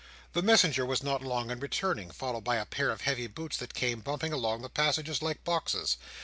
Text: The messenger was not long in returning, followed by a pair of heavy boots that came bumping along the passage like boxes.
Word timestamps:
The 0.33 0.41
messenger 0.41 0.83
was 0.83 1.03
not 1.03 1.21
long 1.21 1.51
in 1.51 1.59
returning, 1.59 2.09
followed 2.09 2.43
by 2.43 2.55
a 2.55 2.65
pair 2.65 2.89
of 2.89 3.01
heavy 3.01 3.27
boots 3.27 3.57
that 3.57 3.75
came 3.75 3.99
bumping 3.99 4.33
along 4.33 4.63
the 4.63 4.67
passage 4.69 5.21
like 5.21 5.43
boxes. 5.43 5.97